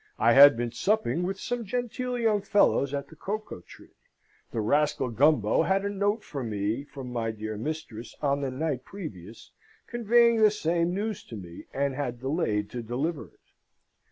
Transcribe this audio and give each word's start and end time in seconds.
I 0.17 0.33
had 0.33 0.57
been 0.57 0.71
supping 0.71 1.21
with 1.21 1.39
some 1.39 1.63
genteel 1.63 2.17
young 2.17 2.41
fellows 2.41 2.91
at 2.91 3.07
the 3.09 3.15
Cocoa 3.15 3.59
Tree. 3.61 3.93
The 4.49 4.59
rascal 4.59 5.11
Gumbo 5.11 5.61
had 5.61 5.85
a 5.85 5.91
note 5.91 6.23
for 6.23 6.43
me 6.43 6.83
from 6.83 7.13
my 7.13 7.29
dear 7.29 7.55
mistress 7.55 8.15
on 8.19 8.41
the 8.41 8.49
night 8.49 8.83
previous, 8.83 9.51
conveying 9.85 10.41
the 10.41 10.49
same 10.49 10.95
news 10.95 11.23
to 11.25 11.35
me, 11.35 11.65
and 11.71 11.93
had 11.93 12.19
delayed 12.19 12.71
to 12.71 12.81
deliver 12.81 13.27
it. 13.27 13.41